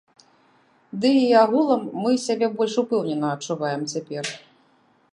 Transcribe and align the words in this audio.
Ды 1.03 1.11
і 1.17 1.27
агулам, 1.43 1.83
мы 2.05 2.11
сябе 2.25 2.47
больш 2.61 2.73
упэўнена 2.85 3.27
адчуваем 3.39 3.89
цяпер. 3.93 4.25